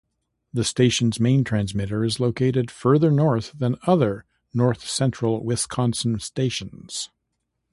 The 0.51 0.63
station's 0.63 1.19
main 1.19 1.43
transmitter 1.43 2.03
is 2.03 2.19
located 2.19 2.71
further 2.71 3.11
north 3.11 3.51
than 3.51 3.75
other 3.85 4.25
North-Central 4.51 5.43
Wisconsin 5.43 6.17
stations. 6.17 7.11